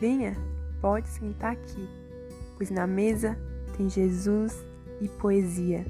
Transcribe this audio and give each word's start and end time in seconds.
Venha, 0.00 0.36
pode 0.80 1.08
sentar 1.08 1.52
aqui, 1.52 1.88
pois 2.56 2.70
na 2.70 2.86
mesa 2.86 3.38
tem 3.76 3.88
Jesus 3.88 4.64
e 5.00 5.08
poesia. 5.08 5.84